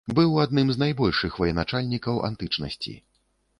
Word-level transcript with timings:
Быў 0.19 0.29
адным 0.43 0.71
з 0.75 0.81
найбольшых 0.83 1.37
ваеначальнікаў 1.43 2.19
антычнасці. 2.31 2.99